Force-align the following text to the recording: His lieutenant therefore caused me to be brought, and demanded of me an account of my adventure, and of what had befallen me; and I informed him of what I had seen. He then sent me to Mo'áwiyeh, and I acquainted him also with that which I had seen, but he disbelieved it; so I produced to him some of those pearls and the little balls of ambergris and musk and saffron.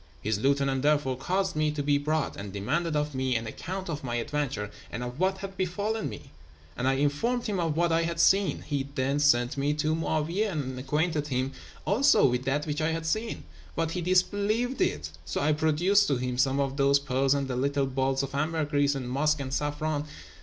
His 0.23 0.39
lieutenant 0.39 0.81
therefore 0.81 1.15
caused 1.15 1.55
me 1.55 1.69
to 1.73 1.83
be 1.83 1.99
brought, 1.99 2.35
and 2.35 2.51
demanded 2.51 2.95
of 2.95 3.13
me 3.13 3.35
an 3.35 3.45
account 3.45 3.87
of 3.87 4.03
my 4.03 4.15
adventure, 4.15 4.71
and 4.91 5.03
of 5.03 5.19
what 5.19 5.37
had 5.37 5.55
befallen 5.57 6.09
me; 6.09 6.31
and 6.75 6.87
I 6.87 6.93
informed 6.93 7.45
him 7.45 7.59
of 7.59 7.77
what 7.77 7.91
I 7.91 8.01
had 8.01 8.19
seen. 8.19 8.63
He 8.63 8.81
then 8.95 9.19
sent 9.19 9.57
me 9.59 9.75
to 9.75 9.93
Mo'áwiyeh, 9.93 10.51
and 10.51 10.75
I 10.75 10.79
acquainted 10.79 11.27
him 11.27 11.51
also 11.85 12.25
with 12.25 12.45
that 12.45 12.65
which 12.65 12.81
I 12.81 12.93
had 12.93 13.05
seen, 13.05 13.43
but 13.75 13.91
he 13.91 14.01
disbelieved 14.01 14.81
it; 14.81 15.11
so 15.23 15.39
I 15.39 15.53
produced 15.53 16.07
to 16.07 16.17
him 16.17 16.39
some 16.39 16.59
of 16.59 16.77
those 16.77 16.97
pearls 16.97 17.35
and 17.35 17.47
the 17.47 17.55
little 17.55 17.85
balls 17.85 18.23
of 18.23 18.33
ambergris 18.33 18.95
and 18.95 19.07
musk 19.07 19.39
and 19.39 19.53
saffron. 19.53 20.05